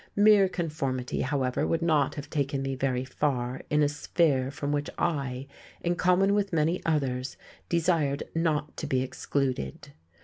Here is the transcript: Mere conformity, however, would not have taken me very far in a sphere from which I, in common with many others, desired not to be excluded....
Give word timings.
Mere 0.15 0.49
conformity, 0.49 1.21
however, 1.21 1.67
would 1.67 1.83
not 1.83 2.15
have 2.15 2.27
taken 2.27 2.63
me 2.63 2.73
very 2.73 3.05
far 3.05 3.61
in 3.69 3.83
a 3.83 3.87
sphere 3.87 4.49
from 4.49 4.71
which 4.71 4.89
I, 4.97 5.45
in 5.81 5.93
common 5.95 6.33
with 6.33 6.51
many 6.51 6.83
others, 6.83 7.37
desired 7.69 8.23
not 8.33 8.75
to 8.77 8.87
be 8.87 9.03
excluded.... 9.03 9.91